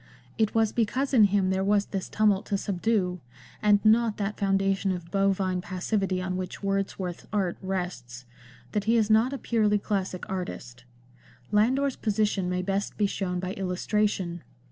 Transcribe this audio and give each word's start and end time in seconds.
It 0.39 0.55
was 0.55 0.71
because 0.73 1.13
in 1.13 1.25
him 1.25 1.51
there 1.51 1.63
was 1.63 1.85
this 1.85 2.09
tumult 2.09 2.47
to 2.47 2.57
subdue— 2.57 3.19
and 3.61 3.85
not 3.85 4.17
that 4.17 4.35
foundation 4.39 4.91
of 4.91 5.11
bovine 5.11 5.61
passivity 5.61 6.19
on 6.19 6.37
which 6.37 6.63
Wordsworth's 6.63 7.27
art 7.31 7.55
rests— 7.61 8.25
that 8.71 8.85
he 8.85 8.97
is 8.97 9.11
not 9.11 9.31
a 9.31 9.37
purely 9.37 9.77
classic 9.77 10.27
artist. 10.27 10.85
Landor's 11.51 11.97
position 11.97 12.49
may 12.49 12.63
best 12.63 12.97
be 12.97 13.05
shown 13.05 13.39
by 13.39 13.53
illustration. 13.53 14.41